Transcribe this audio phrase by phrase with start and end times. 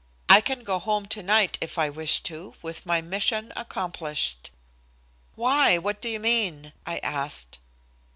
[0.27, 4.49] I can go home tonight if I wish to, with my mission accomplished."
[5.35, 7.59] "Why, what do you mean?" I asked.